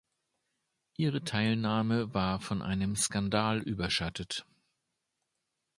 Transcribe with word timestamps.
Ihre 0.97 1.23
Teilnahme 1.23 2.11
war 2.15 2.39
von 2.39 2.63
einem 2.63 2.95
Skandal 2.95 3.59
überschattet. 3.61 4.47